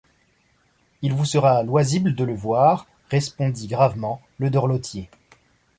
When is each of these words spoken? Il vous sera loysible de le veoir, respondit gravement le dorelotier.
Il 1.03 1.13
vous 1.13 1.25
sera 1.25 1.61
loysible 1.61 2.15
de 2.15 2.23
le 2.23 2.33
veoir, 2.33 2.87
respondit 3.11 3.67
gravement 3.67 4.19
le 4.39 4.49
dorelotier. 4.49 5.11